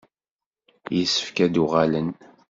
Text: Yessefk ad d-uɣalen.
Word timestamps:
Yessefk 0.97 1.37
ad 1.45 1.51
d-uɣalen. 1.53 2.09